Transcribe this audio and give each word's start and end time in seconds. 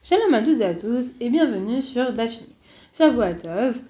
Shalom 0.00 0.32
à 0.32 0.42
toutes 0.42 0.60
et 0.60 0.64
à 0.64 0.74
tous 0.74 1.10
et 1.20 1.28
bienvenue 1.28 1.82
sur 1.82 2.12
Dafim. 2.12 2.44
Tov. 2.92 3.80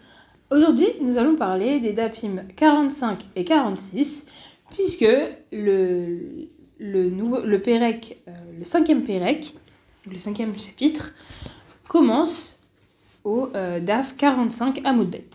Aujourd'hui, 0.51 0.89
nous 1.03 1.19
allons 1.19 1.37
parler 1.37 1.81
des 1.81 1.93
Dapim 1.93 2.45
45 2.57 3.27
et 3.37 3.45
46 3.45 4.27
puisque 4.71 5.07
le, 5.53 6.49
le, 6.79 7.11
nouveau, 7.11 7.43
le 7.43 7.61
Pérec, 7.61 8.23
euh, 8.27 8.33
le 8.59 8.65
cinquième 8.65 9.05
Pérec, 9.05 9.55
le 10.11 10.17
cinquième 10.19 10.59
chapitre, 10.59 11.13
commence 11.89 12.59
au 13.23 13.51
euh, 13.55 13.79
Daf 13.79 14.17
45 14.17 14.81
à 14.85 14.95
Moudbet. 14.95 15.29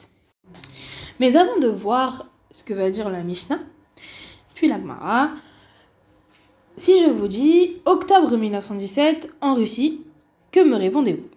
Mais 1.19 1.35
avant 1.35 1.59
de 1.59 1.67
voir 1.67 2.27
ce 2.51 2.63
que 2.63 2.73
va 2.73 2.89
dire 2.89 3.11
la 3.11 3.21
Mishnah, 3.21 3.59
puis 4.55 4.67
la 4.67 4.79
Gemara, 4.79 5.29
si 6.77 6.99
je 7.03 7.11
vous 7.11 7.27
dis 7.27 7.77
octobre 7.85 8.35
1917 8.35 9.35
en 9.39 9.53
Russie, 9.53 10.03
que 10.53 10.63
me 10.63 10.77
répondez-vous? 10.77 11.27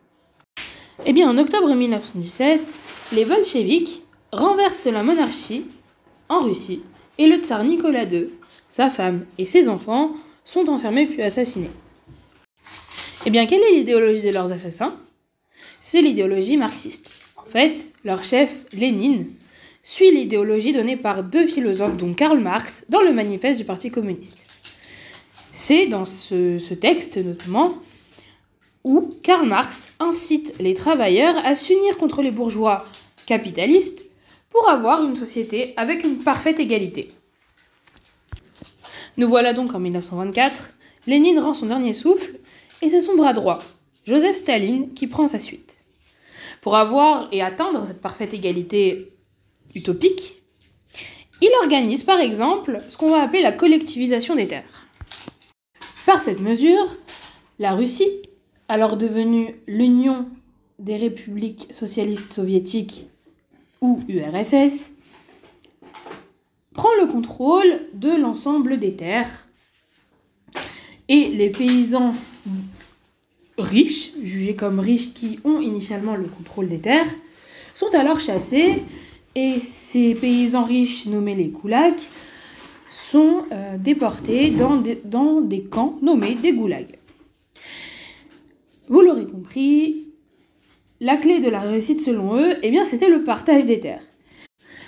Eh 1.07 1.13
bien, 1.13 1.29
en 1.29 1.39
octobre 1.39 1.75
1917, 1.75 2.79
les 3.14 3.25
bolcheviks 3.25 4.03
renversent 4.31 4.86
la 4.86 5.03
monarchie 5.03 5.64
en 6.29 6.40
Russie 6.40 6.82
et 7.18 7.26
le 7.26 7.39
tsar 7.39 7.64
Nicolas 7.64 8.04
II, 8.04 8.29
sa 8.68 8.90
femme 8.90 9.25
et 9.39 9.46
ses 9.46 9.68
enfants 9.68 10.13
sont 10.45 10.68
enfermés 10.68 11.07
puis 11.07 11.23
assassinés. 11.23 11.71
Eh 13.25 13.31
bien, 13.31 13.46
quelle 13.46 13.63
est 13.63 13.73
l'idéologie 13.73 14.23
de 14.23 14.31
leurs 14.31 14.53
assassins? 14.53 14.95
C'est 15.61 16.03
l'idéologie 16.03 16.57
marxiste. 16.57 17.12
En 17.37 17.48
fait, 17.48 17.93
leur 18.04 18.23
chef, 18.23 18.54
Lénine, 18.75 19.26
suit 19.82 20.11
l'idéologie 20.11 20.73
donnée 20.73 20.96
par 20.96 21.25
deux 21.25 21.46
philosophes, 21.46 21.96
dont 21.96 22.12
Karl 22.12 22.39
Marx, 22.39 22.85
dans 22.90 23.01
le 23.01 23.12
manifeste 23.12 23.59
du 23.59 23.64
Parti 23.64 23.90
communiste. 23.90 24.46
C'est 25.53 25.87
dans 25.87 26.04
ce, 26.04 26.75
texte 26.75 27.17
notamment 27.17 27.73
où 28.86 29.13
Karl 29.25 29.49
Marx 29.49 29.95
incite 29.99 30.54
les 30.61 30.72
travailleurs 30.72 31.36
à 31.45 31.57
s'unir 31.57 31.99
contre 31.99 32.22
les 32.22 32.31
bourgeois 32.31 32.87
capitalistes 33.27 34.05
pour 34.48 34.69
avoir 34.69 35.03
une 35.05 35.17
société 35.17 35.75
avec 35.77 36.05
une 36.05 36.19
parfaite 36.19 36.61
égalité. 36.61 37.11
Nous 39.17 39.27
voilà 39.27 39.53
donc 39.55 39.75
en 39.75 39.81
1924, 39.81 40.75
Lénine 41.09 41.41
rend 41.41 41.53
son 41.53 41.67
dernier 41.67 41.95
souffle 41.95 42.39
et 42.81 42.89
c'est 42.89 43.01
son 43.01 43.17
bras 43.17 43.33
droit, 43.33 43.59
Joseph 44.07 44.37
Staline, 44.37 44.95
qui 44.95 45.09
prend 45.09 45.27
sa 45.27 45.41
suite. 45.41 45.77
Pour 46.61 46.77
avoir 46.77 47.27
et 47.33 47.42
atteindre 47.42 47.84
cette 47.84 48.01
parfaite 48.01 48.34
égalité 48.34 48.97
utopique, 49.75 50.45
il 51.42 51.51
organise 51.61 52.05
par 52.05 52.20
exemple 52.20 52.79
ce 52.89 52.97
qu'on 52.97 53.09
va 53.09 53.23
appeler 53.23 53.42
la 53.42 53.51
collectivisation 53.51 54.37
des 54.37 54.47
terres. 54.47 54.87
Par 56.07 56.23
cette 56.23 56.41
mesure, 56.41 56.87
la 57.59 57.73
Russie, 57.73 58.23
alors 58.69 58.97
devenue 58.97 59.55
l'Union 59.67 60.27
des 60.78 60.97
républiques 60.97 61.69
socialistes 61.70 62.33
soviétiques 62.33 63.06
ou 63.81 64.00
URSS, 64.08 64.92
prend 66.75 66.95
le 67.00 67.06
contrôle 67.06 67.81
de 67.95 68.11
l'ensemble 68.11 68.78
des 68.78 68.95
terres 68.95 69.47
et 71.08 71.28
les 71.28 71.50
paysans 71.50 72.12
riches, 73.56 74.12
jugés 74.23 74.55
comme 74.55 74.80
riches 74.80 75.14
qui 75.14 75.39
ont 75.45 75.61
initialement 75.61 76.17
le 76.17 76.25
contrôle 76.25 76.69
des 76.69 76.80
terres, 76.80 77.08
sont 77.75 77.95
alors 77.95 78.20
chassés 78.20 78.83
et 79.34 79.61
ces 79.61 80.14
paysans 80.14 80.64
riches 80.64 81.06
nommés 81.06 81.34
les 81.34 81.51
koulaks 81.51 82.03
sont 82.91 83.45
euh, 83.53 83.78
déportés 83.78 84.51
dans 84.51 84.77
des, 84.77 85.01
dans 85.05 85.41
des 85.41 85.62
camps 85.62 85.98
nommés 86.03 86.34
des 86.34 86.53
goulags. 86.53 86.95
Vous 88.89 89.01
l'aurez 89.01 89.27
compris, 89.27 90.12
la 91.01 91.17
clé 91.17 91.41
de 91.41 91.51
la 91.51 91.61
réussite 91.61 92.01
selon 92.01 92.37
eux, 92.37 92.55
eh 92.62 92.70
bien, 92.70 92.84
c'était 92.84 93.09
le 93.09 93.25
partage 93.25 93.65
des 93.65 93.81
terres. 93.81 94.03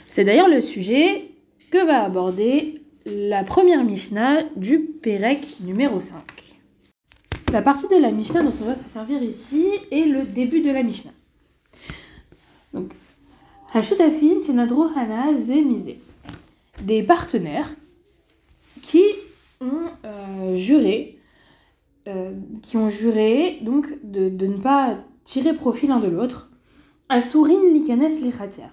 C'est 0.06 0.24
d'ailleurs 0.24 0.48
le 0.48 0.60
sujet 0.60 1.30
que 1.70 1.84
va 1.84 2.04
aborder 2.04 2.80
la 3.06 3.44
première 3.44 3.84
Mishnah 3.84 4.42
du 4.56 4.80
Pérec 4.80 5.56
numéro 5.60 6.00
5. 6.00 6.22
La 7.52 7.62
partie 7.62 7.88
de 7.88 7.96
la 7.96 8.10
Mishnah 8.10 8.42
dont 8.42 8.52
on 8.62 8.66
va 8.66 8.76
se 8.76 8.88
servir 8.88 9.22
ici 9.22 9.66
est 9.90 10.04
le 10.04 10.22
début 10.22 10.60
de 10.60 10.70
la 10.70 10.82
Mishnah. 10.82 11.12
Donc, 12.72 12.92
Hashutafin 13.72 14.40
Tinadro 14.44 14.84
Hana. 14.84 15.32
Des 16.82 17.02
partenaires 17.02 17.74
qui 18.82 19.02
ont 19.60 19.88
euh, 20.04 20.56
juré, 20.56 21.17
euh, 22.08 22.32
qui 22.62 22.76
ont 22.76 22.88
juré 22.88 23.58
donc 23.62 23.86
de, 24.02 24.46
ne 24.46 24.56
pas 24.56 24.98
tirer 25.24 25.52
profit 25.52 25.86
l'un 25.86 26.00
de 26.00 26.08
l'autre. 26.08 26.50
Asurin 27.08 27.72
likanes 27.72 28.08
lechater. 28.22 28.68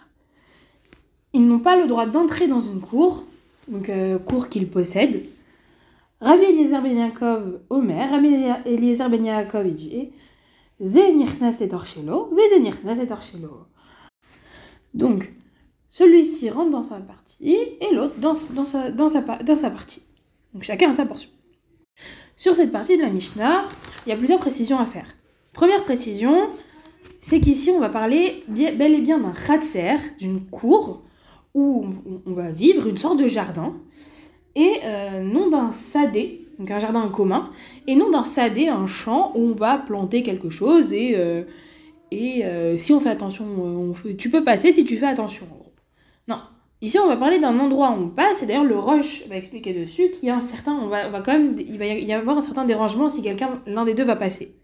Ils 1.34 1.46
n'ont 1.46 1.60
pas 1.60 1.76
le 1.76 1.86
droit 1.86 2.06
d'entrer 2.06 2.48
dans 2.48 2.62
une 2.62 2.82
cour, 2.82 3.24
donc 3.68 3.90
euh, 3.90 4.18
cour 4.18 4.50
qu'ils 4.50 4.70
possèdent. 4.70 5.22
Rabbi 6.22 6.46
Eliezer 6.46 6.82
Ben 6.82 6.98
Yaakov 6.98 7.60
Omer, 7.70 8.10
Rabbi 8.10 8.28
Eliezer 8.66 9.10
Ben 9.10 9.24
Yaakov 9.24 9.68
dit 9.70 10.12
et 10.80 11.14
nichnas 11.14 11.58
et 11.62 11.68
torchelo. 11.70 12.32
Donc, 14.94 15.34
celui-ci 15.90 16.50
rentre 16.50 16.72
dans 16.72 16.84
sa 16.84 17.00
partie 17.00 17.38
et 17.82 17.94
l'autre 17.94 18.16
dans, 18.18 18.34
dans, 18.54 18.66
sa, 18.66 18.92
dans, 18.92 19.08
sa, 19.08 19.22
dans 19.22 19.56
sa 19.56 19.70
partie. 19.70 20.04
Donc 20.54 20.64
chacun 20.64 20.90
a 20.90 20.94
sa 20.94 21.06
portion. 21.06 21.30
Sur 22.38 22.54
cette 22.54 22.72
partie 22.72 22.98
de 22.98 23.02
la 23.02 23.10
Mishnah, 23.10 23.64
il 24.06 24.10
y 24.10 24.14
a 24.14 24.18
plusieurs 24.18 24.40
précisions 24.40 24.78
à 24.78 24.86
faire. 24.86 25.16
Première 25.54 25.84
précision, 25.86 26.48
c'est 27.22 27.40
qu'ici 27.40 27.72
on 27.72 27.80
va 27.80 27.88
parler 27.88 28.44
bel 28.50 28.94
et 28.94 29.02
bien 29.02 29.20
d'un 29.20 29.32
khatser, 29.32 29.96
d'une 30.20 30.42
cour 30.42 31.04
où 31.54 31.86
on 32.26 32.34
va 32.34 32.52
vivre, 32.52 32.88
une 32.88 32.98
sorte 32.98 33.18
de 33.18 33.30
jardin, 33.30 33.74
et 34.56 34.80
euh, 34.84 35.22
non 35.22 35.50
d'un 35.50 35.72
sadé, 35.72 36.46
donc 36.60 36.70
un 36.72 36.80
jardin 36.80 37.04
en 37.04 37.10
commun, 37.10 37.50
et 37.88 37.96
non 37.96 38.12
d'un 38.12 38.26
sadé, 38.26 38.68
un 38.68 38.88
champ 38.88 39.32
où 39.36 39.40
on 39.40 39.54
va 39.54 39.78
planter 39.78 40.22
quelque 40.22 40.50
chose 40.50 40.92
et, 40.92 41.16
euh, 41.16 41.44
euh, 42.14 42.78
si 42.78 42.92
on 42.92 43.00
fait 43.00 43.10
attention, 43.10 43.46
on 43.46 43.94
tu 44.18 44.30
peux 44.30 44.44
passer 44.44 44.74
si 44.74 44.84
tu 44.84 44.98
fais 44.98 45.08
attention. 45.08 45.48
Non. 46.28 46.40
Ici, 46.82 47.00
on 47.00 47.08
va 47.08 47.18
parler 47.18 47.40
d'un 47.40 47.58
endroit 47.60 47.92
où 47.92 48.04
on 48.04 48.10
passe, 48.10 48.44
et 48.44 48.46
d'ailleurs, 48.46 48.66
le 48.66 48.78
Roche 48.78 49.26
va 49.28 49.38
expliquer 49.38 49.74
dessus 49.74 50.10
qu'il 50.12 50.28
y 50.28 50.30
a 50.30 50.36
un 50.36 50.42
certain, 50.42 50.74
on 50.74 50.88
va, 50.88 51.10
va 51.10 51.22
quand 51.22 51.34
même, 51.34 51.56
il 51.58 51.78
va 51.80 51.86
y 51.86 52.14
avoir 52.14 52.38
un 52.38 52.42
certain 52.42 52.66
dérangement 52.66 53.10
si 53.10 53.22
quelqu'un, 53.22 53.62
l'un 53.66 53.86
des 53.86 53.94
deux 53.94 54.04
va 54.04 54.16
passer. 54.16 54.56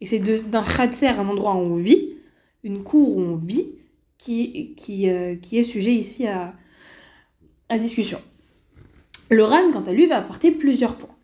Et 0.00 0.06
c'est 0.06 0.18
d'un 0.18 0.62
khatser, 0.62 1.08
un 1.08 1.28
endroit 1.28 1.54
où 1.54 1.60
on 1.60 1.76
vit, 1.76 2.16
une 2.64 2.82
cour 2.82 3.16
où 3.16 3.20
on 3.20 3.36
vit, 3.36 3.68
qui, 4.18 4.74
qui, 4.74 5.08
euh, 5.08 5.36
qui 5.36 5.58
est 5.58 5.64
sujet 5.64 5.94
ici 5.94 6.26
à, 6.26 6.54
à 7.68 7.78
discussion. 7.78 8.20
Le 9.30 9.44
RAN, 9.44 9.70
quant 9.72 9.82
à 9.82 9.92
lui, 9.92 10.06
va 10.06 10.18
apporter 10.18 10.50
plusieurs 10.50 10.96
points. 10.96 11.14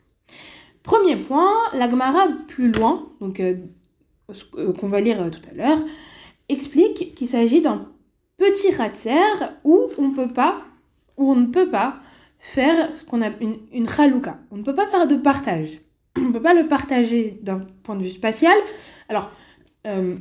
Premier 0.82 1.16
point, 1.16 1.52
la 1.74 1.90
Gemara 1.90 2.28
plus 2.46 2.70
loin, 2.70 3.08
donc 3.20 3.40
euh, 3.40 3.56
qu'on 4.78 4.88
va 4.88 5.00
lire 5.00 5.30
tout 5.30 5.40
à 5.50 5.54
l'heure, 5.54 5.78
explique 6.48 7.14
qu'il 7.14 7.26
s'agit 7.26 7.60
d'un 7.60 7.90
petit 8.36 8.72
ratser 8.72 9.14
où 9.64 9.88
on 9.98 10.10
peut 10.10 10.28
pas, 10.28 10.62
ne 11.18 11.46
peut 11.46 11.70
pas 11.70 12.00
faire 12.38 12.96
ce 12.96 13.04
qu'on 13.04 13.22
a 13.22 13.30
une, 13.40 13.58
une. 13.72 13.86
On 14.50 14.56
ne 14.56 14.62
peut 14.62 14.74
pas 14.74 14.86
faire 14.86 15.06
de 15.06 15.16
partage. 15.16 15.80
On 16.16 16.28
ne 16.28 16.32
peut 16.32 16.42
pas 16.42 16.54
le 16.54 16.66
partager 16.66 17.38
d'un 17.42 17.60
point 17.82 17.94
de 17.94 18.02
vue 18.02 18.10
spatial. 18.10 18.56
Alors, 19.08 19.30
euh, 19.86 20.16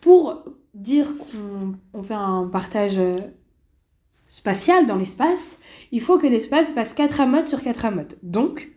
pour 0.00 0.44
dire 0.74 1.08
qu'on 1.92 2.02
fait 2.02 2.14
un 2.14 2.48
partage 2.48 2.98
euh, 2.98 3.18
spatial 4.28 4.86
dans 4.86 4.96
l'espace, 4.96 5.60
il 5.92 6.00
faut 6.00 6.18
que 6.18 6.26
l'espace 6.26 6.70
fasse 6.70 6.92
4 6.94 7.20
amotes 7.20 7.48
sur 7.48 7.62
4 7.62 7.84
amotes. 7.84 8.16
Donc, 8.22 8.70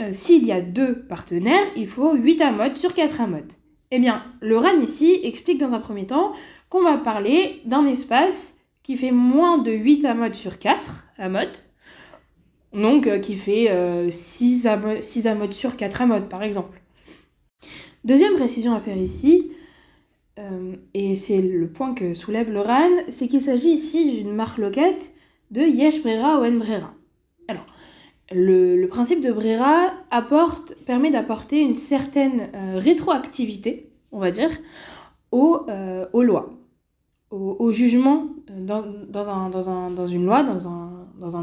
euh, 0.00 0.12
s'il 0.12 0.44
y 0.44 0.52
a 0.52 0.60
deux 0.60 1.02
partenaires, 1.02 1.66
il 1.76 1.88
faut 1.88 2.14
8 2.14 2.40
amotes 2.42 2.76
sur 2.76 2.94
4 2.94 3.20
amotes. 3.20 3.58
Eh 3.94 3.98
bien, 3.98 4.24
le 4.40 4.56
RAN 4.56 4.80
ici 4.80 5.20
explique 5.22 5.58
dans 5.58 5.74
un 5.74 5.78
premier 5.78 6.06
temps 6.06 6.32
qu'on 6.70 6.82
va 6.82 6.96
parler 6.96 7.60
d'un 7.66 7.84
espace 7.84 8.56
qui 8.82 8.96
fait 8.96 9.10
moins 9.10 9.58
de 9.58 9.70
8 9.70 10.06
amotes 10.06 10.34
sur 10.34 10.58
4 10.58 11.08
amotes, 11.18 11.68
donc 12.72 13.06
euh, 13.06 13.18
qui 13.18 13.34
fait 13.34 13.68
6, 14.10 14.66
euh, 14.66 15.28
amotes, 15.28 15.52
sur 15.52 15.76
4 15.76 16.00
amotes 16.00 16.30
par 16.30 16.42
exemple. 16.42 16.80
Deuxième 18.04 18.32
précision 18.32 18.74
à 18.74 18.80
faire 18.80 18.96
ici, 18.96 19.52
euh, 20.38 20.74
et 20.94 21.14
c'est 21.14 21.42
le 21.42 21.68
point 21.68 21.92
que 21.92 22.14
soulève 22.14 22.50
le 22.50 22.60
RAN, 22.60 22.88
c'est 23.10 23.28
qu'il 23.28 23.42
s'agit 23.42 23.72
ici 23.72 24.10
d'une 24.10 24.34
marque 24.34 24.56
loquette 24.56 25.12
de 25.50 25.60
Yesh 25.60 26.00
Brera 26.00 26.40
ou 26.40 26.58
Brera. 26.58 26.94
Alors, 27.46 27.66
le, 28.34 28.86
principe 28.86 29.20
de 29.20 29.32
Brera 29.32 29.92
permet 30.86 31.10
d'apporter 31.10 31.60
une 31.60 31.76
certaine 31.76 32.50
euh, 32.54 32.78
rétroactivité, 32.78 33.90
on 34.10 34.18
va 34.18 34.30
dire, 34.30 34.50
aux, 35.30 35.64
euh, 35.68 36.06
aux 36.12 36.22
lois, 36.22 36.50
au, 37.30 37.72
jugement 37.72 38.28
euh, 38.50 38.60
dans, 38.60 38.82
dans, 39.08 39.30
un, 39.30 39.48
dans, 39.48 39.70
un, 39.70 39.90
dans, 39.90 40.06
une 40.06 40.26
loi, 40.26 40.42
dans 40.42 40.68
un, 40.68 41.06
dans 41.18 41.42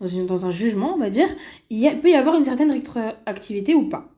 dans, 0.00 0.46
un 0.46 0.50
jugement, 0.50 0.94
on 0.94 0.98
va 0.98 1.10
dire, 1.10 1.28
il 1.70 2.00
peut 2.00 2.10
y 2.10 2.14
avoir 2.14 2.34
une 2.34 2.44
certaine 2.44 2.70
rétroactivité 2.70 3.74
ou 3.74 3.88
pas. 3.88 4.08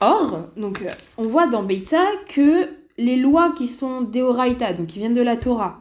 Or, 0.00 0.48
donc, 0.56 0.84
on 1.16 1.24
voit 1.24 1.48
dans 1.48 1.62
Beitza 1.62 2.04
que 2.28 2.68
les 2.96 3.16
lois 3.16 3.52
qui 3.56 3.66
sont 3.66 4.02
Deoraita, 4.02 4.72
donc 4.72 4.86
qui 4.86 5.00
viennent 5.00 5.14
de 5.14 5.22
la 5.22 5.36
Torah, 5.36 5.80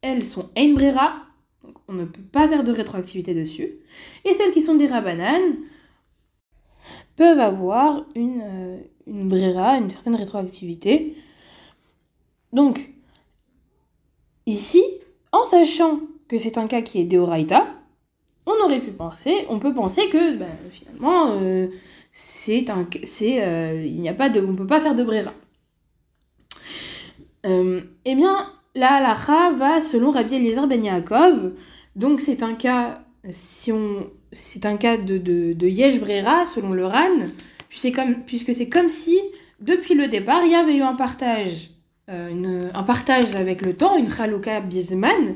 elles 0.00 0.24
sont 0.24 0.48
Einbrera, 0.56 1.27
on 1.88 1.92
ne 1.92 2.04
peut 2.04 2.22
pas 2.22 2.48
faire 2.48 2.64
de 2.64 2.72
rétroactivité 2.72 3.34
dessus. 3.34 3.78
Et 4.24 4.32
celles 4.34 4.52
qui 4.52 4.62
sont 4.62 4.74
des 4.74 4.86
Rabanan 4.86 5.40
peuvent 7.16 7.40
avoir 7.40 8.04
une, 8.14 8.42
euh, 8.42 8.78
une 9.06 9.28
Brera, 9.28 9.78
une 9.78 9.90
certaine 9.90 10.16
rétroactivité. 10.16 11.16
Donc, 12.52 12.92
ici, 14.46 14.82
en 15.32 15.44
sachant 15.44 16.00
que 16.28 16.38
c'est 16.38 16.58
un 16.58 16.66
cas 16.66 16.82
qui 16.82 17.00
est 17.00 17.04
Deoraita, 17.04 17.66
on 18.46 18.64
aurait 18.64 18.80
pu 18.80 18.92
penser, 18.92 19.46
on 19.48 19.58
peut 19.58 19.74
penser 19.74 20.08
que 20.08 20.36
ben, 20.36 20.48
finalement, 20.70 21.32
euh, 21.32 21.68
c'est 22.12 22.70
un, 22.70 22.86
c'est, 23.04 23.44
euh, 23.44 23.84
il 23.84 24.00
n'y 24.00 24.08
a 24.08 24.14
pas 24.14 24.30
de, 24.30 24.40
on 24.40 24.54
peut 24.54 24.66
pas 24.66 24.80
faire 24.80 24.94
de 24.94 25.04
brera. 25.04 25.32
Euh, 27.46 27.82
eh 28.04 28.14
bien, 28.14 28.52
la 28.78 28.94
halacha 28.94 29.52
va 29.52 29.80
selon 29.80 30.10
Rabbi 30.10 30.36
Eliezer 30.36 30.66
ben 30.66 30.80
donc 31.96 32.20
c'est 32.20 32.42
un 32.42 32.54
cas, 32.54 33.02
si 33.28 33.72
on, 33.72 34.08
c'est 34.30 34.66
un 34.66 34.76
cas 34.76 34.96
de, 34.96 35.18
de, 35.18 35.68
selon 36.46 36.70
le 36.70 36.86
Ran, 36.86 37.18
comme, 37.94 38.14
puisque 38.24 38.54
c'est 38.54 38.68
comme 38.68 38.88
si 38.88 39.18
depuis 39.60 39.94
le 39.94 40.06
départ 40.06 40.42
il 40.44 40.52
y 40.52 40.54
avait 40.54 40.76
eu 40.76 40.82
un 40.82 40.94
partage, 40.94 41.70
euh, 42.08 42.70
un 42.72 42.82
partage 42.84 43.34
avec 43.34 43.62
le 43.62 43.76
temps, 43.76 43.96
une 43.96 44.10
chaluka 44.10 44.60
bisman. 44.60 45.34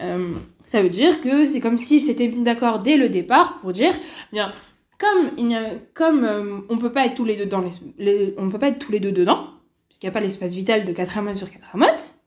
Euh, 0.00 0.30
ça 0.64 0.82
veut 0.82 0.88
dire 0.88 1.20
que 1.20 1.44
c'est 1.44 1.60
comme 1.60 1.78
si 1.78 2.00
c'était 2.00 2.28
mis 2.28 2.42
d'accord 2.42 2.80
dès 2.80 2.96
le 2.96 3.08
départ 3.08 3.60
pour 3.60 3.72
dire, 3.72 3.92
bien, 4.32 4.50
comme, 4.98 5.30
il 5.36 5.54
a, 5.54 5.76
comme 5.94 6.24
euh, 6.24 6.60
on 6.70 6.78
peut 6.78 6.92
pas 6.92 7.06
être 7.06 7.14
tous 7.14 7.24
les 7.24 7.36
deux 7.36 7.46
dans 7.46 7.62
les, 7.98 8.34
on 8.38 8.48
peut 8.48 8.58
pas 8.58 8.68
être 8.68 8.78
tous 8.78 8.92
les 8.92 9.00
deux 9.00 9.12
dedans, 9.12 9.48
puisqu'il 9.88 10.06
n'y 10.06 10.10
a 10.10 10.12
pas 10.12 10.20
l'espace 10.20 10.54
vital 10.54 10.84
de 10.84 10.92
4 10.92 11.18
amotes 11.18 11.36
sur 11.36 11.50
4 11.50 11.74
amotes, 11.74 12.17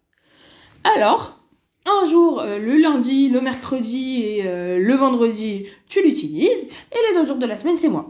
alors, 0.84 1.42
un 1.86 2.06
jour, 2.06 2.40
euh, 2.40 2.60
le 2.60 2.78
lundi, 2.78 3.30
le 3.30 3.42
mercredi 3.42 4.22
et 4.24 4.44
euh, 4.46 4.80
le 4.80 4.94
vendredi, 4.96 5.66
tu 5.88 6.04
l'utilises, 6.04 6.64
et 6.92 7.12
les 7.12 7.18
autres 7.18 7.28
jours 7.28 7.38
de 7.38 7.46
la 7.46 7.58
semaine, 7.58 7.78
c'est 7.78 7.90
moi. 7.90 8.10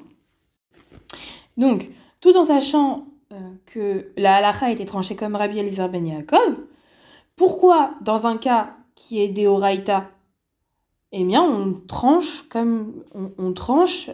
Donc, 1.57 1.89
tout 2.19 2.35
en 2.35 2.43
sachant 2.43 3.07
euh, 3.31 3.35
que 3.65 4.11
la 4.17 4.35
halakha 4.35 4.67
a 4.67 4.71
été 4.71 4.85
tranchée 4.85 5.15
comme 5.15 5.35
Rabbi 5.35 5.59
Eliezer 5.59 5.89
ben 5.89 6.05
Yaakov, 6.05 6.57
pourquoi, 7.35 7.95
dans 8.01 8.27
un 8.27 8.37
cas 8.37 8.75
qui 8.95 9.21
est 9.21 9.29
Deoraita, 9.29 10.09
eh 11.13 11.23
bien, 11.23 11.41
on 11.41 11.73
tranche 11.73 12.43
comme 12.49 13.03
on, 13.37 13.51
tranche 13.51 14.09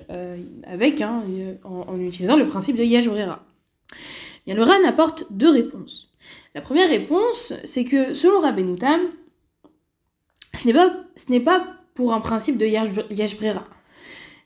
avec 0.64 1.00
hein, 1.02 1.22
en, 1.64 2.00
utilisant 2.00 2.36
le 2.36 2.48
principe 2.48 2.76
de 2.76 2.84
Yesh 2.84 3.08
Brera. 3.08 3.40
Bien, 4.48 4.56
le 4.56 4.64
RAN 4.64 4.84
apporte 4.84 5.32
deux 5.32 5.52
réponses. 5.52 6.07
La 6.58 6.62
première 6.62 6.90
réponse, 6.90 7.54
c'est 7.66 7.84
que 7.84 8.16
selon 8.16 8.42
Rabbeinu 8.42 8.80
Tam, 8.80 9.00
ce 10.56 10.66
n'est 10.66 10.74
pas, 10.74 10.90
pas 11.46 11.68
pour 11.94 12.14
un 12.14 12.20
principe 12.20 12.58
de 12.58 12.66
Yesh 12.66 13.38
Brera. 13.38 13.64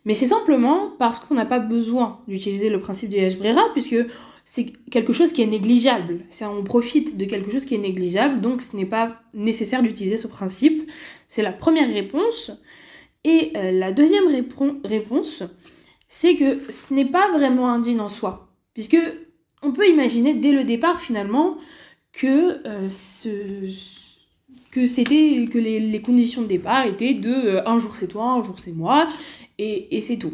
Mais 0.04 0.14
c'est 0.14 0.26
simplement 0.26 0.92
parce 1.00 1.20
qu'on 1.20 1.36
n'a 1.36 1.46
pas 1.46 1.60
besoin 1.60 2.20
d'utiliser 2.28 2.70
le 2.70 2.82
principe 2.82 3.12
de 3.12 3.16
Yesh 3.16 3.38
Brera, 3.38 3.62
puisque 3.72 3.96
c'est 4.44 4.74
quelque 4.92 5.14
chose 5.14 5.32
qui 5.32 5.42
est 5.42 5.46
négligeable. 5.48 6.26
On 6.42 6.66
profite 6.66 7.16
de 7.16 7.24
quelque 7.24 7.50
chose 7.50 7.64
qui 7.64 7.76
est 7.76 7.78
négligeable, 7.78 8.42
donc 8.42 8.62
ce 8.62 8.76
n'est 8.76 8.86
pas 8.86 9.22
nécessaire 9.34 9.82
d'utiliser 9.82 10.18
ce 10.18 10.28
principe. 10.28 10.92
C'est 11.30 11.44
la 11.44 11.54
première 11.54 11.88
réponse. 11.88 12.52
Et 13.24 13.54
euh, 13.56 13.72
la 13.72 13.94
deuxième 13.94 14.28
répon- 14.28 14.86
réponse, 14.86 15.44
c'est 16.10 16.36
que 16.36 16.60
ce 16.70 16.94
n'est 16.94 17.06
pas 17.06 17.32
vraiment 17.32 17.70
indigne 17.72 18.02
en 18.02 18.10
soi. 18.10 18.50
Puisque 18.74 18.98
on 19.64 19.72
peut 19.72 19.88
imaginer 19.88 20.34
dès 20.34 20.52
le 20.52 20.66
départ 20.66 21.00
finalement 21.00 21.56
que, 22.14 22.68
euh, 22.68 22.90
que, 24.72 24.86
c'était, 24.86 25.46
que 25.52 25.58
les, 25.58 26.02
conditions 26.02 26.42
de 26.42 26.48
départ 26.48 26.86
étaient 26.86 27.14
de 27.14 27.30
euh, 27.30 27.68
un 27.68 27.80
jour 27.80 27.96
c'est 27.96 28.08
toi, 28.08 28.26
un 28.26 28.44
jour 28.44 28.60
c'est 28.60 28.72
moi, 28.72 29.08
et, 29.58 30.02
c'est 30.02 30.18
tout. 30.18 30.34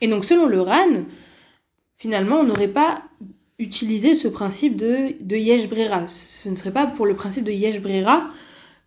Et 0.00 0.08
donc 0.08 0.24
selon 0.24 0.46
le 0.46 0.60
RAN, 0.60 1.04
finalement, 1.96 2.40
on 2.40 2.44
n'aurait 2.44 2.68
pas 2.68 3.02
utilisé 3.58 4.14
ce 4.14 4.28
principe 4.28 4.76
de, 4.76 5.14
de 5.20 5.36
Yesh 5.36 5.68
Brera. 5.68 6.06
Ce 6.06 6.48
ne 6.48 6.54
serait 6.54 6.72
pas 6.72 6.86
pour 6.86 7.06
le 7.06 7.14
principe 7.14 7.44
de 7.44 7.52
Yesh 7.52 7.80
Brera 7.80 8.30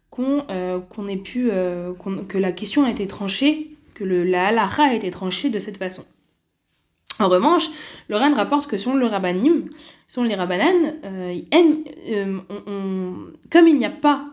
qu'on 0.10 0.46
euh, 0.50 0.80
pu, 1.24 1.50
qu 1.50 2.26
que 2.28 2.38
la 2.38 2.52
question 2.52 2.84
a 2.84 2.92
été 2.92 3.08
tranchée, 3.08 3.72
que 3.94 4.04
le, 4.04 4.24
la 4.24 4.48
halacha 4.48 4.84
a 4.84 4.94
été 4.94 5.10
tranchée 5.10 5.50
de 5.50 5.60
cette 5.60 5.78
façon. 5.78 6.04
En 7.22 7.30
revanche, 7.30 7.70
le 8.10 8.16
RAN 8.16 8.34
rapporte 8.34 8.68
que 8.68 8.78
selon 8.78 8.96
le 8.96 9.06
rabbanim, 9.06 9.70
selon 10.08 10.26
les 10.26 10.34
rabbanan, 10.34 10.96
euh, 11.06 11.40
euh, 11.54 13.14
comme 13.52 13.68
il 13.68 13.78
n'y 13.78 13.86
a 13.86 13.92
pas 13.92 14.26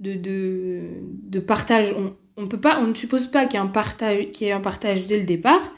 de, 0.00 1.38
partage, 1.46 1.94
on, 1.96 2.42
ne 2.42 2.94
suppose 2.94 3.28
pas 3.28 3.46
qu'il 3.46 3.60
y 3.60 3.62
ait 3.62 4.52
un 4.52 4.60
partage, 4.60 5.06
dès 5.06 5.18
le 5.18 5.24
départ, 5.24 5.72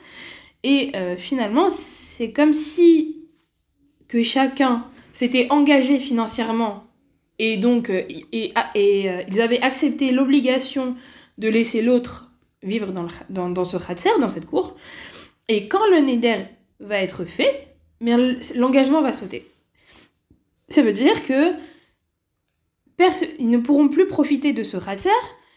et 0.62 0.92
euh, 0.96 1.16
finalement, 1.16 1.68
c'est 1.68 2.32
comme 2.32 2.54
si 2.54 3.26
que 4.08 4.22
chacun 4.22 4.86
s'était 5.12 5.48
engagé 5.50 5.98
financièrement 5.98 6.84
et 7.38 7.58
donc 7.58 7.92
ils 8.32 8.52
avaient 9.40 9.60
accepté 9.60 10.12
l'obligation 10.12 10.94
de 11.36 11.48
laisser 11.48 11.82
l'autre 11.82 12.30
vivre 12.62 12.92
dans 13.28 13.64
ce 13.64 13.76
khatser, 13.76 14.10
dans 14.20 14.28
cette 14.28 14.46
cour. 14.46 14.76
Et 15.48 15.68
quand 15.68 15.86
le 15.90 16.00
neder 16.00 16.44
va 16.80 16.98
être 16.98 17.24
fait, 17.24 17.76
l'engagement 18.00 19.02
va 19.02 19.12
sauter. 19.12 19.50
Ça 20.68 20.82
veut 20.82 20.92
dire 20.92 21.22
que 21.24 21.52
ils 23.38 23.50
ne 23.50 23.58
pourront 23.58 23.88
plus 23.88 24.06
profiter 24.06 24.52
de 24.52 24.62
ce 24.62 24.76
khatser 24.76 25.10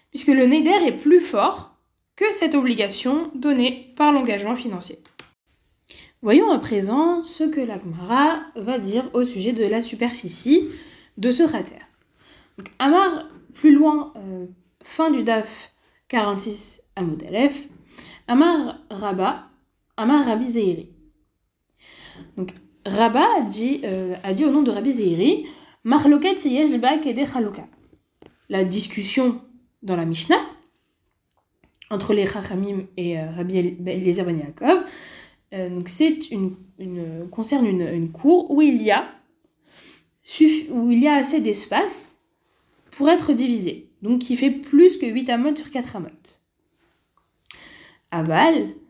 puisque 0.10 0.28
le 0.28 0.45
neder 0.45 0.88
est 0.88 0.98
plus 0.98 1.22
fort 1.22 1.78
que 2.16 2.25
cette 2.34 2.56
obligation 2.56 3.31
donnée 3.36 3.94
par 3.95 4.12
l'engagement 4.12 4.56
financier. 4.56 5.00
Voyons 6.24 6.50
à 6.51 6.57
présent 6.57 7.24
ce 7.24 7.44
que 7.44 7.62
l'Agmara 7.62 8.40
va 8.56 8.80
dire 8.80 9.10
au 9.13 9.24
sujet 9.24 9.54
de 9.54 9.66
la 9.66 9.81
superficie 9.81 10.68
de 11.18 11.30
ce. 11.30 11.44
Donc, 11.44 12.72
Amar, 12.80 13.28
plus 13.54 13.74
loin, 13.74 14.12
euh, 14.18 14.48
fin 14.83 15.12
du 15.12 15.24
DAF 15.24 15.72
46 16.07 16.81
à 16.95 17.04
Moudalef, 17.04 17.68
Amar 18.28 18.80
Rabba, 18.90 19.46
Amar 19.97 20.25
Rabbi 20.25 20.45
Zeiri. 20.45 20.89
Donc, 22.38 22.51
Rabba 22.85 23.25
a 23.39 23.42
dit, 23.42 23.81
euh, 23.83 24.16
a 24.23 24.33
dit 24.33 24.45
au 24.45 24.51
nom 24.51 24.61
de 24.61 24.71
Rabbi 24.71 24.92
Zeiri, 24.92 25.45
Marloket 25.83 26.45
yeshba 26.45 26.99
kede 26.99 27.25
chaluka. 27.25 27.68
La 28.49 28.63
discussion 28.63 29.42
dans 29.81 29.95
la 29.95 30.06
Mishnah 30.06 30.39
entre 31.89 32.13
les 32.13 32.25
Chachamim 32.25 32.85
et 32.95 33.19
euh, 33.19 33.31
Rabbi 33.31 33.57
Eliezer 33.57 34.25
Ben 34.25 34.37
Yaakov, 34.37 34.83
euh, 35.54 35.69
donc 35.69 35.89
c'est 35.89 36.30
une, 36.31 36.56
une, 36.77 37.30
concerne 37.30 37.66
une, 37.66 37.81
une, 37.81 38.11
cour 38.11 38.51
où 38.51 38.61
il 38.61 38.81
y 38.81 38.92
a 38.92 39.07
où 40.69 40.92
il 40.92 41.01
y 41.01 41.07
a 41.07 41.13
assez 41.13 41.39
d'espace 41.39 42.19
pour 42.92 43.09
être 43.09 43.31
divisé, 43.31 43.89
donc 44.01 44.19
qui 44.19 44.35
fait 44.35 44.51
plus 44.51 44.97
que 44.97 45.06
8 45.06 45.30
amot 45.30 45.56
sur 45.56 45.69
4 45.69 45.95
amot. 45.95 46.09
Aval, 48.11 48.54
ein 48.54 48.66
bak 48.66 48.75
et 48.75 48.86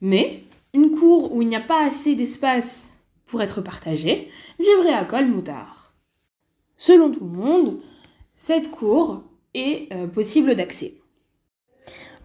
mais 0.00 0.42
une 0.74 0.90
cour 0.90 1.32
où 1.32 1.42
il 1.42 1.48
n'y 1.48 1.56
a 1.56 1.60
pas 1.60 1.84
assez 1.84 2.14
d'espace 2.14 2.98
pour 3.26 3.42
être 3.42 3.62
partagé, 3.62 4.28
à 4.92 5.04
kol 5.04 5.26
moutard. 5.26 5.92
Selon 6.76 7.10
tout 7.10 7.24
le 7.24 7.30
monde, 7.30 7.80
cette 8.36 8.70
cour 8.70 9.22
est 9.54 9.92
euh, 9.92 10.06
possible 10.06 10.54
d'accès. 10.54 10.94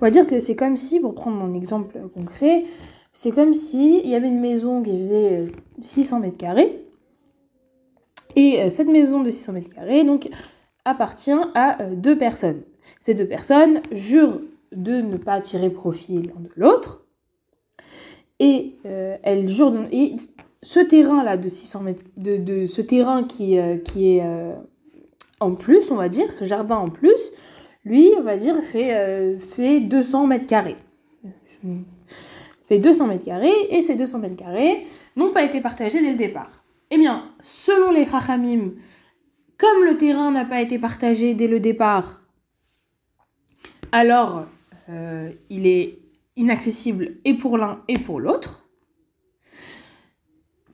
On 0.02 0.06
va 0.06 0.10
dire 0.10 0.28
que 0.28 0.40
c'est 0.40 0.56
comme 0.56 0.78
si, 0.78 1.00
pour 1.00 1.14
prendre 1.14 1.44
un 1.44 1.54
exemple 1.54 1.98
concret, 2.14 2.66
c'est 3.14 3.32
comme 3.32 3.54
si 3.54 4.02
il 4.04 4.10
y 4.10 4.16
avait 4.16 4.28
une 4.28 4.40
maison 4.40 4.82
qui 4.82 4.98
faisait 4.98 5.46
600 5.84 6.20
mètres 6.20 6.38
carrés, 6.38 6.86
et 8.36 8.62
euh, 8.62 8.70
cette 8.70 8.88
maison 8.88 9.22
de 9.22 9.30
600 9.30 9.54
mètres 9.54 9.74
carrés 9.74 10.04
donc 10.04 10.30
appartient 10.86 11.32
à 11.56 11.82
euh, 11.82 11.96
deux 11.96 12.18
personnes. 12.18 12.64
Ces 13.00 13.14
deux 13.14 13.28
personnes 13.28 13.82
jurent 13.92 14.40
de 14.72 15.02
ne 15.02 15.18
pas 15.18 15.40
tirer 15.40 15.70
profit 15.70 16.22
l'un 16.22 16.40
de 16.40 16.50
l'autre, 16.56 17.06
et 18.40 18.78
euh, 18.86 19.18
elles 19.24 19.50
jurent 19.50 19.72
de, 19.72 19.86
ce 20.62 20.80
terrain 20.80 21.24
là 21.24 21.38
de 21.38 21.48
600 21.48 21.82
mètres, 21.82 22.04
de, 22.18 22.66
ce 22.66 22.82
terrain 22.82 23.24
qui, 23.24 23.58
euh, 23.58 23.78
est 23.96 24.22
euh, 24.24 24.56
en 25.40 25.56
plus, 25.56 25.92
on 25.92 25.96
va 25.96 26.10
dire, 26.10 26.32
ce 26.34 26.46
jardin 26.46 26.78
en 26.78 26.90
plus, 26.90 27.32
lui, 27.86 28.12
on 28.18 28.24
va 28.24 28.38
dire, 28.38 28.62
fait, 28.64 29.38
fait 29.40 29.80
200 29.80 30.28
mètres 30.28 30.48
carrés. 30.48 30.76
Fait 32.68 32.80
200 32.80 33.08
mètres 33.08 33.26
carrés, 33.26 33.56
et 33.70 33.82
ces 33.82 33.96
200 33.96 34.20
mètres 34.20 34.36
carrés 34.36 34.86
n'ont 35.16 35.32
pas 35.32 35.44
été 35.44 35.62
partagés 35.62 36.02
dès 36.02 36.12
le 36.12 36.18
départ. 36.18 36.64
Eh 36.92 36.98
bien, 36.98 37.32
selon 37.42 37.92
les 37.92 38.06
Chachamim, 38.06 38.74
comme 39.58 39.86
le 39.86 39.98
terrain 39.98 40.32
n'a 40.32 40.46
pas 40.46 40.62
été 40.62 40.78
partagé 40.78 41.34
dès 41.34 41.48
le 41.48 41.60
départ, 41.60 42.22
alors 43.92 44.46
euh, 44.90 45.30
il, 45.50 45.68
est, 45.68 46.00
inaccessible 46.36 47.18
et 47.26 47.34
pour 47.34 47.58
l'un 47.58 47.84
et 47.88 48.00
pour 48.00 48.20
l'autre. 48.20 48.66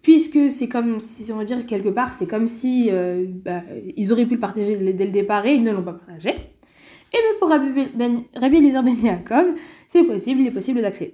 Puisque 0.02 0.52
c'est 0.52 0.70
comme 0.70 1.00
si, 1.00 1.32
on 1.32 1.38
va 1.38 1.44
dire 1.44 1.66
quelque 1.66 1.90
part, 1.90 2.14
c'est 2.14 2.28
comme 2.28 2.48
si 2.48 2.90
euh, 2.92 3.26
bah, 3.28 3.64
ils 3.98 4.14
auraient 4.14 4.28
pu 4.28 4.36
le 4.36 4.40
partager 4.40 4.78
dès 4.78 5.06
le 5.06 5.12
départ 5.12 5.46
et 5.48 5.56
ils 5.56 5.64
ne 5.64 5.72
l'ont 5.72 5.82
pas 5.82 5.94
partagé. 5.94 6.30
Et 6.30 7.18
bien 7.18 7.40
pour 7.40 7.50
Rabbi, 7.50 7.88
ben, 7.96 8.24
Eliezer 8.36 8.84
Ben 8.84 8.96
Yaakov, 9.02 9.56
c'est 9.90 10.04
possible, 10.04 10.42
il 10.42 10.48
est 10.48 10.52
possible 10.52 10.82
d'accès. 10.82 11.14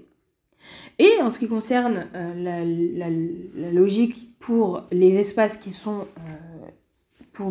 Et 0.99 1.21
en 1.21 1.29
ce 1.29 1.39
qui 1.39 1.47
concerne 1.47 2.07
euh, 2.13 2.97
la, 2.97 3.71
logique 3.71 4.37
pour 4.39 4.83
les 4.91 5.17
espaces 5.17 5.57
qui 5.57 5.71
sont... 5.71 6.07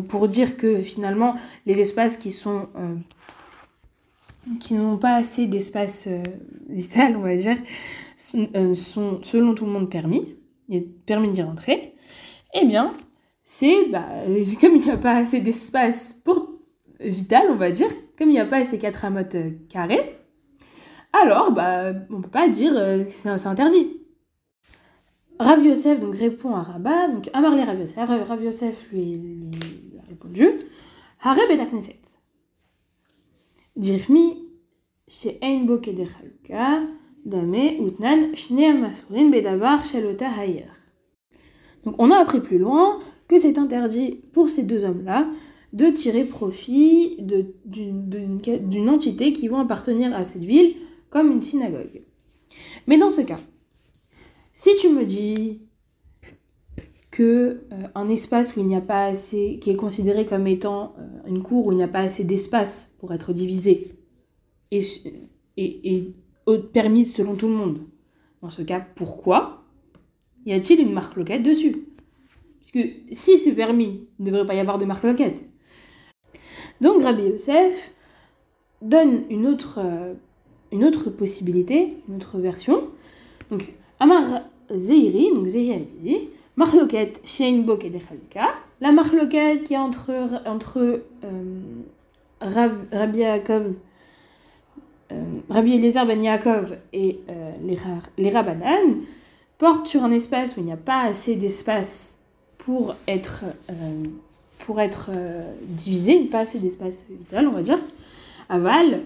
Pour, 0.07 0.27
dire 0.27 0.55
que 0.55 0.83
finalement, 0.83 1.33
les 1.65 1.79
espaces 1.79 2.15
qui 2.17 2.31
sont... 2.31 2.69
Euh, 4.47 4.57
qui 4.59 4.73
n'ont 4.73 4.97
pas 4.97 5.15
assez 5.15 5.47
d'espace 5.47 6.07
euh, 6.07 6.23
vital, 6.69 7.15
on 7.17 7.21
va 7.21 7.35
dire, 7.35 7.57
sont, 8.17 8.49
euh, 8.55 8.73
sont, 8.73 9.19
selon 9.23 9.55
tout 9.55 9.65
le 9.65 9.71
monde 9.71 9.89
permis, 9.89 10.35
est 10.69 10.81
permis 11.05 11.31
d'y 11.31 11.41
rentrer, 11.41 11.95
eh 12.53 12.65
bien, 12.65 12.93
c'est, 13.43 13.89
bah, 13.89 14.07
comme 14.61 14.75
il 14.75 14.83
n'y 14.83 14.91
a 14.91 14.97
pas 14.97 15.17
assez 15.17 15.41
d'espace 15.41 16.13
pour 16.23 16.49
vital, 16.99 17.47
on 17.49 17.55
va 17.55 17.71
dire, 17.71 17.89
comme 18.17 18.29
il 18.29 18.33
n'y 18.33 18.39
a 18.39 18.45
pas 18.45 18.57
assez 18.57 18.77
4 18.77 19.05
amotes 19.05 19.37
carrés, 19.69 20.21
alors, 21.13 21.51
bah, 21.51 21.91
on 22.09 22.17
ne 22.17 22.23
peut 22.23 22.29
pas 22.29 22.47
dire 22.47 22.73
euh, 22.75 23.03
que 23.03 23.11
c'est 23.11 23.29
interdit. 23.29 23.97
Rav 25.39 25.63
Yosef 25.63 25.99
donc, 25.99 26.15
répond 26.15 26.55
à 26.55 26.61
Rabat, 26.61 27.07
donc 27.09 27.29
Amarle 27.33 27.59
Rav 27.59 27.79
Yosef, 27.79 28.07
Rav 28.07 28.43
Yosef 28.43 28.87
lui, 28.91 29.17
lui, 29.17 29.99
a 29.99 30.07
répondu 30.07 30.47
Hareb 31.21 31.49
et 31.49 31.57
Dame, 37.25 37.81
Masurin, 38.79 39.29
Bedavar, 39.29 39.83
Hayer. 39.95 40.65
Donc 41.83 41.95
on 41.97 42.11
a 42.11 42.17
appris 42.17 42.41
plus 42.41 42.57
loin 42.57 42.99
que 43.27 43.37
c'est 43.37 43.57
interdit 43.57 44.21
pour 44.33 44.49
ces 44.49 44.63
deux 44.63 44.85
hommes-là 44.85 45.27
de 45.73 45.89
tirer 45.89 46.25
profit 46.25 47.17
d'une 47.65 48.89
entité 48.89 49.33
qui 49.33 49.47
vont 49.47 49.59
appartenir 49.59 50.13
à 50.13 50.23
cette 50.23 50.43
ville 50.43 50.75
comme 51.09 51.31
une 51.31 51.41
synagogue. 51.41 52.03
Mais 52.87 52.97
dans 52.97 53.11
ce 53.11 53.21
cas, 53.21 53.39
si 54.53 54.75
tu 54.75 54.89
me 54.89 55.05
dis 55.05 55.61
euh, 57.21 57.87
un 57.95 58.07
espace 58.09 58.55
où 58.55 58.59
il 58.59 58.67
n'y 58.67 58.75
a 58.75 58.81
pas 58.81 59.05
assez, 59.05 59.59
qui 59.61 59.69
est 59.69 59.75
considéré 59.75 60.25
comme 60.25 60.47
étant 60.47 60.93
euh, 60.97 61.27
une 61.27 61.43
cour 61.43 61.67
où 61.67 61.71
il 61.71 61.75
n'y 61.75 61.83
a 61.83 61.87
pas 61.87 61.99
assez 61.99 62.23
d'espace 62.23 62.95
pour 62.99 63.13
être 63.13 63.33
divisé, 63.33 63.85
et, 64.71 64.81
et 65.57 66.13
permise 66.73 67.13
selon 67.13 67.35
tout 67.35 67.47
le 67.47 67.53
monde, 67.53 67.79
dans 68.41 68.49
ce 68.49 68.61
cas, 68.61 68.85
pourquoi 68.95 69.63
y 70.45 70.53
a-t-il 70.53 70.79
une 70.79 70.93
marque 70.93 71.15
loquette 71.15 71.43
dessus? 71.43 71.85
Parce 72.59 72.71
que 72.71 72.79
si 73.11 73.37
c'est 73.37 73.53
permis, 73.53 74.07
il 74.19 74.25
ne 74.25 74.31
devrait 74.31 74.45
pas 74.45 74.55
y 74.55 74.59
avoir 74.59 74.77
de 74.77 74.85
marque 74.85 75.03
loquette. 75.03 75.43
Donc 76.79 77.03
Rabbi 77.03 77.23
Yosef 77.23 77.93
donne 78.81 79.23
une 79.29 79.45
autre 79.45 79.79
euh, 79.79 80.13
une 80.71 80.85
autre 80.85 81.09
possibilité, 81.09 81.97
une 82.07 82.15
autre 82.15 82.37
version. 82.37 82.87
Donc, 83.49 83.73
Amar 83.99 84.41
Zeiri, 84.73 85.29
donc 85.33 85.47
Zeiri 85.47 86.29
dit, 86.55 86.59
Marloket 86.59 87.21
Shein 87.25 87.63
Bok 87.63 87.85
et 87.85 87.91
La 88.81 88.91
marloket 88.91 89.63
qui 89.63 89.73
est 89.73 89.77
entre, 89.77 90.41
entre 90.45 91.01
euh, 91.23 91.61
Rabbi 92.41 93.19
Yaakov, 93.19 93.73
euh, 95.11 95.23
Rabbi 95.49 95.75
Eliezer 95.75 96.05
Ben 96.05 96.21
Yaakov 96.21 96.77
et 96.93 97.19
euh, 97.29 97.51
les, 97.63 97.77
les 98.17 98.29
Rabbanan 98.29 99.01
porte 99.57 99.87
sur 99.87 100.03
un 100.03 100.11
espace 100.11 100.57
où 100.57 100.61
il 100.61 100.65
n'y 100.65 100.71
a 100.71 100.77
pas 100.77 101.01
assez 101.03 101.35
d'espace 101.35 102.15
pour 102.57 102.95
être, 103.07 103.43
euh, 103.69 103.73
pour 104.59 104.79
être 104.79 105.11
euh, 105.15 105.43
divisé, 105.61 106.19
pas 106.25 106.39
assez 106.39 106.59
d'espace 106.59 107.05
vital, 107.09 107.47
on 107.47 107.51
va 107.51 107.61
dire. 107.61 107.79
Aval, 108.49 109.01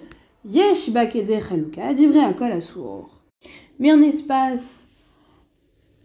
Yesh 0.47 0.91
bakeder 0.91 1.41
chaluka, 1.41 1.93
divrei 1.93 2.19
akol 2.19 2.51
asur. 2.51 3.09
Mais 3.79 3.89
un 3.89 4.01
espace 4.01 4.84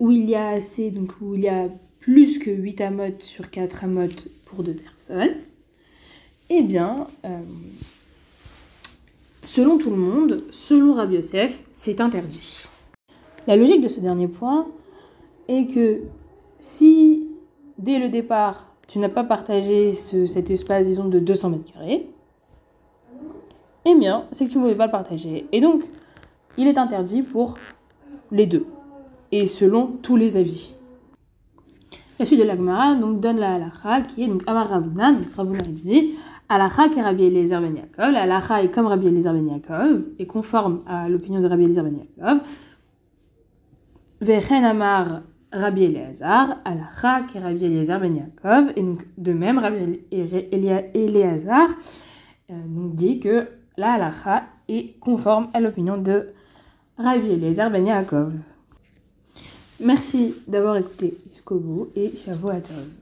où 0.00 0.11
il 0.11 0.28
y 0.28 0.35
a 0.35 1.69
plus 2.00 2.38
que 2.38 2.50
8 2.50 2.80
amotes 2.80 3.23
sur 3.23 3.50
4 3.50 3.85
amotes 3.85 4.28
pour 4.47 4.64
deux 4.64 4.75
personnes, 4.75 5.37
eh 6.49 6.62
bien, 6.62 7.07
euh, 7.26 7.38
selon 9.42 9.78
tout 9.78 9.90
le 9.90 9.97
monde, 9.97 10.38
selon 10.50 10.95
Rabbi 10.95 11.14
Yosef, 11.16 11.62
c'est 11.73 12.00
interdit. 12.00 12.69
La 13.47 13.57
logique 13.57 13.83
de 13.83 13.88
ce 13.88 14.00
dernier 14.00 14.26
point 14.26 14.66
est 15.49 15.66
que 15.66 16.00
si, 16.61 17.28
dès 17.78 17.99
le 17.99 18.09
départ, 18.09 18.75
tu 18.88 18.99
n'as 18.99 19.09
pas 19.09 19.25
partagé 19.25 19.92
ce, 19.92 20.26
cet 20.26 20.50
espace, 20.50 20.87
disons, 20.87 21.09
de 21.09 21.21
200 21.21 21.50
mètres 21.50 21.73
carrés, 21.73 22.07
eh 23.85 23.95
bien, 23.95 24.26
c'est 24.33 24.47
que 24.47 24.50
tu 24.50 24.59
ne 24.59 24.62
pouvais 24.62 24.75
pas 24.75 24.87
le 24.87 24.92
partager. 24.92 25.47
Et 25.52 25.61
donc, 25.61 25.85
il 26.59 26.66
est 26.66 26.78
interdit 26.78 27.23
pour 27.23 27.57
les 28.30 28.47
deux. 28.47 28.66
Et 29.32 29.46
selon 29.46 29.99
tous 30.02 30.16
les 30.16 30.37
avis. 30.37 30.76
La 32.18 32.26
suite 32.26 32.40
de 32.40 32.44
l'Agmara 32.44 32.96
donc 32.96 33.20
donne 33.20 33.38
la 33.38 33.54
halakha 33.54 34.02
qui 34.02 34.25
est 34.25 34.28
donc 34.28 34.42
Amar 34.46 34.68
Rabunan, 34.68 35.20
Rabunan 35.37 35.62
dit 35.68 36.16
halakha 36.50 36.90
qui 36.90 36.99
est 36.99 37.02
Eliezer 37.02 37.60
Ben 37.60 37.75
Yaakov. 37.75 38.12
La 38.12 38.22
halakha 38.25 38.62
est 38.62 38.68
comme 38.68 38.87
Rabbi 38.87 39.06
Eliezer 39.06 39.32
Ben 39.32 39.46
Yaakov, 39.46 40.02
est 40.18 40.26
conforme 40.26 40.82
à 40.87 41.08
l'opinion 41.08 41.40
de 41.40 41.46
Rabbi 41.46 41.64
Eliezer 41.64 41.82
Ben 41.82 41.96
Yaakov. 41.96 42.42
Vechen 44.20 44.64
Amar 44.64 45.22
Rabbi 45.52 45.84
Eleazar, 45.84 46.58
halakha 46.64 47.22
qui 47.22 47.38
est 47.38 47.40
Rabbi 47.40 47.64
Eliezer 47.64 47.99
Ben 47.99 48.14
Yaakov. 48.14 48.72
Et 48.76 48.82
donc, 48.82 49.06
de 49.16 49.32
même, 49.32 49.58
Rabbi 49.58 50.00
Eleazar 50.12 51.70
euh, 52.50 52.54
dit 52.92 53.18
que 53.20 53.49
la 53.78 53.92
halakha 53.92 54.42
est 54.68 54.99
conforme 55.00 55.49
à 55.54 55.60
l'opinion 55.60 55.96
de 55.96 56.28
Rabbi 56.99 57.30
Eliezer 57.30 57.70
Ben 57.70 57.87
Yaakov. 57.87 58.32
Merci 59.80 60.34
d'avoir 60.46 60.76
écouté 60.76 61.16
jusqu'au 61.30 61.58
bout 61.58 61.88
et 61.96 62.16
Shavuot 62.16 62.60
Tov. 62.60 63.00